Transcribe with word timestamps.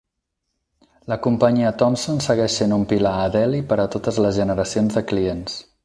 La 1.11 1.17
Companyia 1.25 1.73
Thomson 1.83 2.17
segueix 2.29 2.55
sent 2.61 2.73
un 2.79 2.87
pilar 2.95 3.13
a 3.19 3.29
Delhi 3.37 3.61
per 3.71 3.79
a 3.85 3.89
totes 3.97 4.21
les 4.27 4.41
generacions 4.43 5.01
de 5.01 5.07
clients. 5.15 5.63